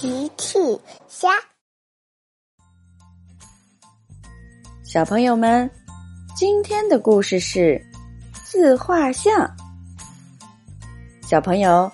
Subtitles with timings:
[0.00, 0.58] 奇趣
[1.08, 1.28] 虾，
[4.82, 5.70] 小朋友们，
[6.34, 7.78] 今天的故事是
[8.42, 9.46] 自画像。
[11.20, 11.92] 小朋友，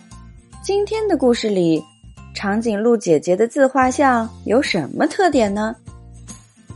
[0.62, 1.82] 今天的故事里，
[2.32, 5.74] 长颈鹿姐姐的自画像有什么特点呢？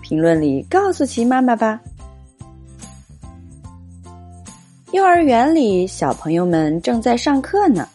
[0.03, 1.81] 评论里告诉奇妈妈吧。
[4.91, 7.89] 幼儿园里，小朋友们正在上课呢。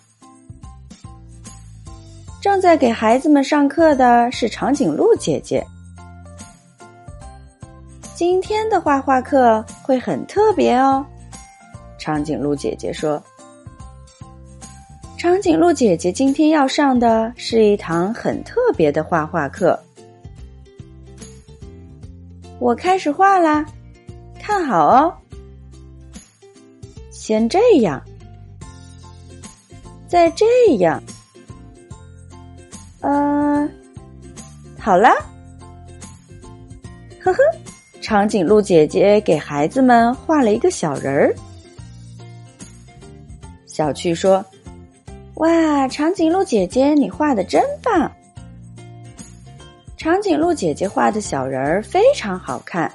[2.55, 5.61] 正在给孩子们上课的是长颈鹿姐姐。
[8.13, 11.05] 今天的画画课会很特别哦，
[11.97, 13.21] 长颈鹿姐姐说。
[15.17, 19.77] 长颈鹿姐姐今天要上的是一堂很特别的画画课。
[22.57, 23.65] 我开始画啦，
[24.39, 25.13] 看好哦。
[27.11, 28.01] 先这样，
[30.07, 30.45] 再这
[30.77, 31.03] 样。
[33.07, 33.69] 嗯，
[34.79, 35.09] 好了，
[37.21, 37.37] 呵呵，
[38.01, 41.35] 长颈鹿姐姐给孩子们画了一个小人儿。
[43.67, 44.43] 小趣说
[45.37, 48.11] ：“哇，长颈鹿姐姐，你画的真棒！”
[49.95, 52.91] 长颈鹿姐姐画的小人儿非常好看，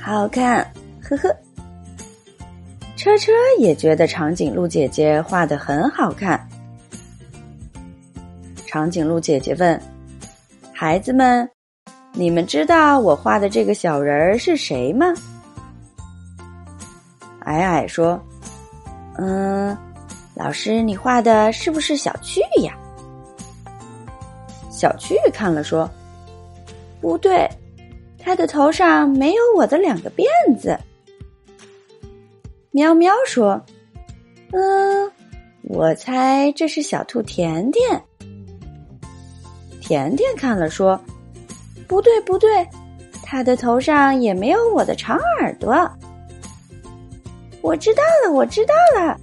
[0.00, 0.68] 好看，
[1.00, 1.32] 呵呵。
[2.96, 6.48] 车车也觉得长颈鹿姐姐画的很好看。
[8.72, 9.78] 长颈鹿姐姐问
[10.72, 11.46] ：“孩子们，
[12.14, 15.12] 你们知道我画的这个小人儿是谁吗？”
[17.44, 18.18] 矮矮说
[19.20, 19.76] ：“嗯，
[20.34, 22.74] 老师，你画的是不是小趣呀？”
[24.72, 25.86] 小趣看了说
[26.98, 27.46] ：“不对，
[28.18, 30.24] 他的头上没有我的两个辫
[30.58, 30.78] 子。”
[32.72, 33.62] 喵喵说
[34.52, 35.12] ：“嗯，
[35.60, 38.02] 我猜这是小兔甜甜。”
[39.92, 40.98] 甜甜看了说
[41.86, 42.66] ：“不对，不对，
[43.22, 45.70] 他的头上也没有我的长耳朵。”
[47.60, 49.20] 我知道了，我知道了。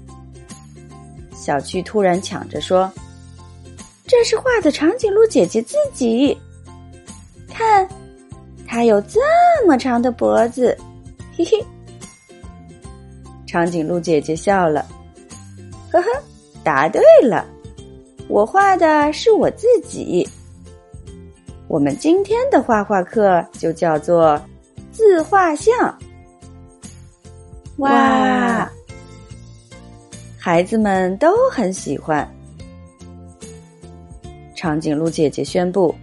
[1.33, 2.87] 小趣突然抢着说
[4.05, 6.37] ：“这是画的长颈鹿姐姐自己，
[7.51, 7.89] 看，
[8.67, 9.19] 它有这
[9.65, 10.77] 么长的脖子，
[11.35, 11.65] 嘿嘿。”
[13.47, 14.85] 长颈鹿姐姐笑了
[15.91, 16.07] ：“呵呵，
[16.63, 17.43] 答对了，
[18.27, 20.29] 我画的是我自己。”
[21.69, 24.41] 我们今天的画画课就叫做
[24.91, 25.95] 自画像。
[27.77, 28.67] 哇，
[30.35, 32.27] 孩子们都很喜欢。
[34.55, 35.93] 长颈鹿姐姐宣布：“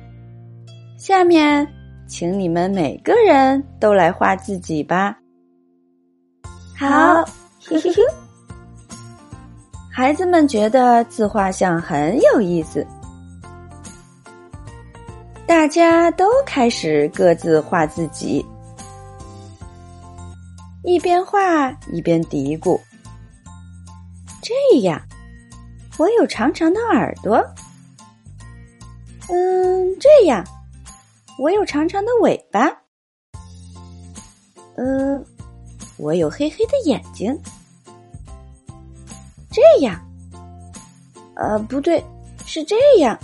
[0.97, 1.67] 下面，
[2.07, 5.19] 请你们每个人都来画自己吧。”
[6.79, 7.25] 好，
[7.61, 8.03] 嘿嘿嘿。
[9.91, 12.87] 孩子们觉得自画像很有意思。
[15.47, 18.45] 大家都开始各自画自己，
[20.83, 22.81] 一边画一边嘀咕
[24.43, 25.01] ：“这样，
[25.99, 27.37] 我有长长的耳朵。
[29.29, 30.45] 嗯，这样，
[31.39, 32.69] 我有长长的尾巴。
[34.77, 35.25] 嗯，
[35.97, 37.37] 我有黑黑的眼睛。
[39.51, 39.99] 这样，
[41.35, 42.05] 呃，不对，
[42.45, 43.19] 是这样。”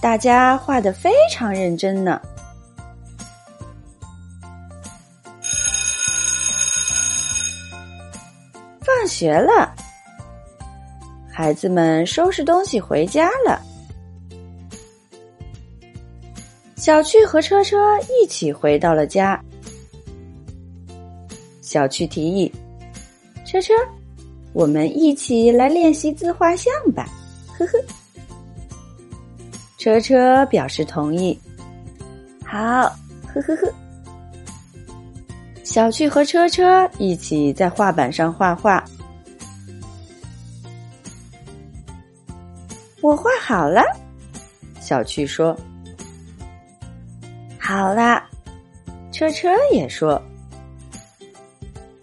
[0.00, 2.20] 大家画的非常认真呢。
[8.80, 9.74] 放学了，
[11.30, 13.60] 孩子们收拾东西回家了。
[16.76, 19.38] 小趣和车车一起回到了家。
[21.60, 22.50] 小趣提议
[23.44, 23.74] ：“车车，
[24.52, 27.06] 我们一起来练习自画像吧。”
[27.58, 27.78] 呵呵。
[29.88, 31.38] 车车表示同意。
[32.44, 32.58] 好，
[33.32, 33.72] 呵呵呵。
[35.64, 38.84] 小趣和车车一起在画板上画画。
[43.00, 43.82] 我画好了，
[44.78, 45.58] 小趣说。
[47.58, 48.22] 好啦，
[49.10, 50.20] 车车也说。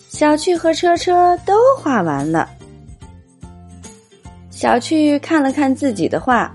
[0.09, 2.49] 小趣和车车都画完了。
[4.49, 6.51] 小趣看了看自己的画。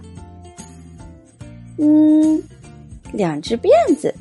[1.83, 2.43] 嗯，
[3.11, 4.15] 两只辫子，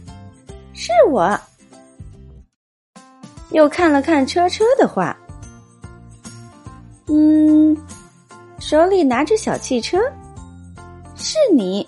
[0.73, 1.38] 是我。
[3.51, 5.17] 又看了看车车的画，
[7.07, 7.75] 嗯，
[8.59, 9.97] 手里拿着小汽车，
[11.15, 11.85] 是你。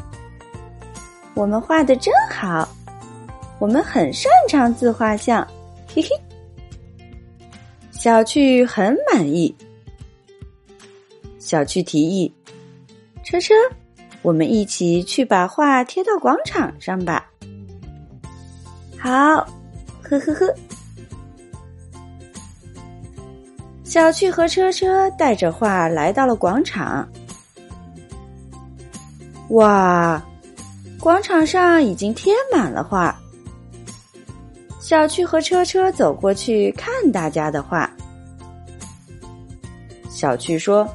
[1.36, 2.68] 我们画的真好，
[3.60, 5.48] 我们很擅长自画像，
[5.88, 6.10] 嘿嘿。
[7.92, 9.56] 小趣很满意。
[11.38, 12.34] 小趣提议
[13.24, 13.54] ：“车车，
[14.22, 17.28] 我们一起去把画贴到广场上吧。”
[19.00, 19.10] 好，
[20.02, 20.54] 呵呵呵。
[23.84, 27.08] 小趣和车车带着画来到了广场。
[29.50, 30.24] 哇，
[30.98, 33.14] 广场上已经贴满了画。
[34.80, 37.90] 小趣和车车走过去看大家的画。
[40.10, 40.88] 小趣说：“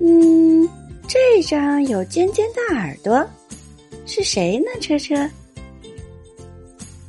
[0.00, 0.68] 嗯，
[1.12, 3.22] 这张有尖尖的耳朵，
[4.06, 5.28] 是谁呢？”车车。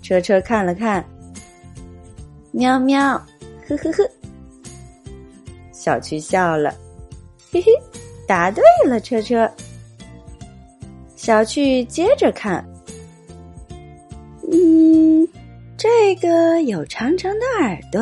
[0.01, 1.01] 车车看了看，
[2.51, 3.13] 喵喵，
[3.65, 4.05] 呵呵呵。
[5.71, 6.75] 小趣笑了，
[7.49, 7.71] 嘿嘿，
[8.27, 9.49] 答对了，车车。
[11.15, 12.61] 小趣接着看，
[14.51, 15.25] 嗯，
[15.77, 18.01] 这个有长长的耳朵，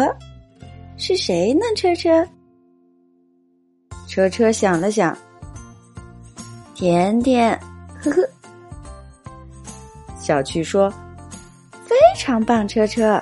[0.97, 1.61] 是谁呢？
[1.75, 2.27] 车车。
[4.07, 5.15] 车车想了想，
[6.81, 7.51] 甜甜，
[8.01, 8.27] 呵呵。
[10.19, 10.91] 小趣说。
[11.85, 13.21] 非常棒，车车，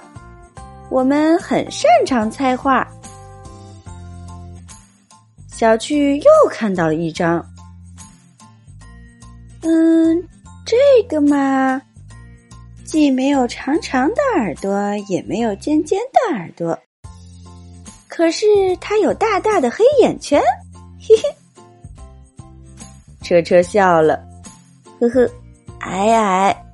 [0.90, 2.88] 我们很擅长猜画。
[5.48, 7.46] 小趣又看到了一张，
[9.64, 10.24] 嗯，
[10.66, 10.78] 这
[11.10, 11.82] 个嘛，
[12.86, 16.80] 既没有长长的耳朵，也没有尖尖的耳朵，
[18.08, 18.46] 可是
[18.80, 20.42] 它有大大的黑眼圈，
[20.98, 21.24] 嘿嘿。
[23.30, 24.20] 车车笑了，
[25.00, 25.30] 呵呵，
[25.82, 26.66] 矮矮。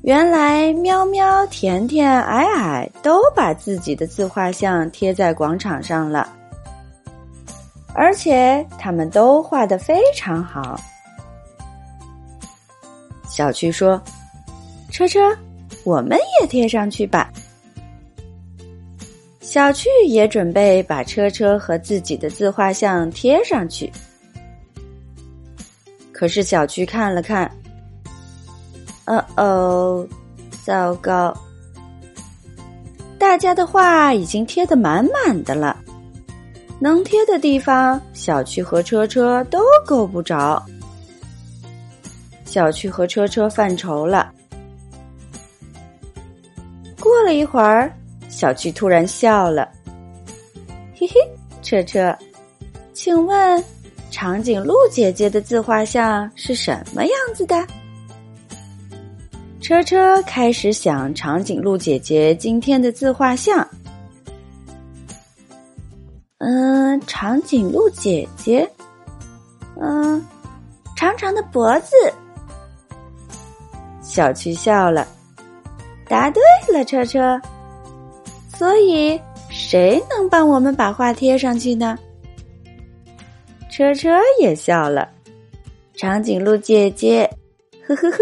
[0.00, 6.26] 原来喵喵、甜甜、矮矮都把自己的自画像贴在广场上了，
[7.92, 10.80] 而且他们都画的非常好。
[13.28, 14.00] 小趣说
[14.90, 15.20] ：“车车，
[15.84, 17.30] 我们也贴上去吧。”
[19.42, 23.92] 小趣也准备把车车和自己的自画像贴上去，
[26.20, 27.50] 可是小趣看了看。
[29.06, 30.06] 哦哦，
[30.62, 31.34] 糟糕！
[33.18, 35.74] 大家的画已经贴得满满的了，
[36.78, 40.62] 能贴的地方，小趣和车车都够不着。
[42.44, 44.30] 小趣和车车犯愁了。
[47.00, 47.90] 过了一会儿，
[48.28, 49.66] 小趣突然笑了
[50.94, 51.14] ：“嘿嘿，
[51.62, 52.14] 车车，
[52.92, 53.64] 请问
[54.20, 57.56] 长颈鹿姐姐的自画像是什么样子的？”
[59.62, 63.66] 车车开始想长颈鹿姐姐今天的自画像。
[66.36, 68.70] 嗯，长颈鹿姐姐，
[69.80, 70.22] 嗯，
[70.94, 71.94] 长长的脖子。
[74.02, 75.08] 小趣笑了，
[76.06, 77.40] 答对了，车车。
[78.54, 79.18] 所以，
[79.48, 81.96] 谁能帮我们把画贴上去呢？
[83.70, 85.08] 车车也笑了，
[85.94, 87.30] 长颈鹿姐姐，
[87.86, 88.18] 呵呵呵。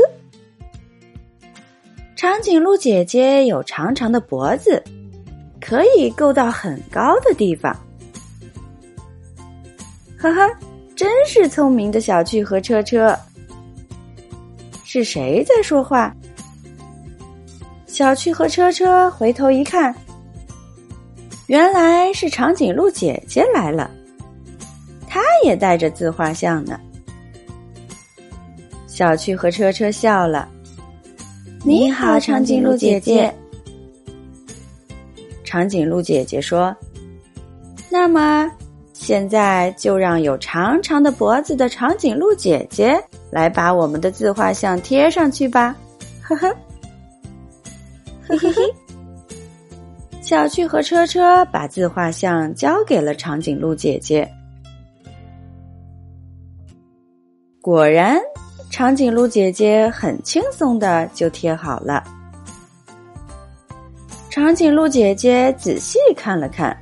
[2.15, 4.83] 长颈鹿姐姐有长长的脖子，
[5.59, 7.75] 可以够到很高的地方。
[10.19, 10.47] 哈哈，
[10.95, 13.17] 真是聪明的小趣和车车。
[14.85, 16.15] 是谁在说话？
[17.87, 19.95] 小趣和车车回头一看，
[21.47, 23.91] 原来是长颈鹿姐姐来了，
[25.45, 26.79] 也带着自画像呢。
[28.87, 30.49] 小趣和车车笑了。
[31.65, 33.33] 你好，长颈鹿姐姐。
[35.45, 36.77] 长颈鹿姐姐说
[37.91, 38.51] ：“那么，
[38.93, 45.75] 现在就让有长长的脖子的长颈鹿姐姐来把我们的自画像贴上去吧。
[46.23, 46.55] ”呵呵，
[48.27, 48.63] 嘿嘿嘿。
[50.21, 54.31] 小趣和车车把自画像交给了长颈鹿姐姐。
[57.69, 58.19] 果然。
[58.71, 62.03] 长颈鹿姐姐很轻松的就贴好了。
[64.31, 66.75] 长颈鹿姐姐仔细看了看，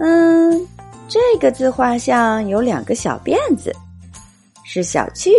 [0.00, 0.66] 嗯，
[1.06, 3.72] 这个自画像有两个小辫子，
[4.64, 5.30] 是小趣。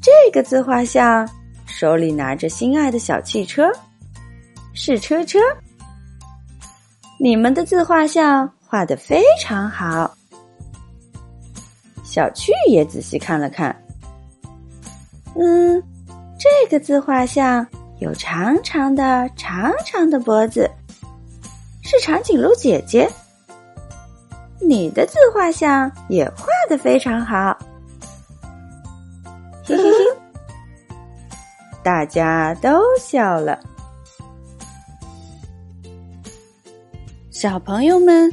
[0.00, 1.28] 这个自画像
[1.66, 3.68] 手里拿着心爱的小汽车，
[4.74, 5.40] 是车车。
[7.18, 10.13] 你们的自画像画的非常好。
[12.04, 13.74] 小趣也仔细看了看，
[15.34, 15.82] 嗯，
[16.38, 17.66] 这个自画像
[17.98, 20.70] 有长长的、长长的脖子，
[21.82, 23.10] 是长颈鹿姐姐。
[24.60, 27.58] 你的自画像也画的非常好，
[29.64, 30.16] 嘿嘿嘿，
[31.82, 33.58] 大家都笑了。
[37.30, 38.32] 小朋友们，